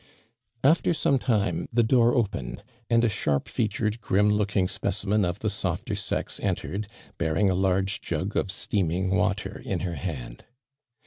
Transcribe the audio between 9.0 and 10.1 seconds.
water in her